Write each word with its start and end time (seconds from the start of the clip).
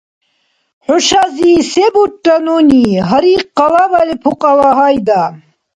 ХӀушази 0.85 1.51
се 1.71 1.85
бурра 1.93 2.37
нуни, 2.45 2.85
гьари 3.09 3.35
къалабали, 3.57 4.15
пукьала, 4.23 4.69
гьайда!! 4.77 5.21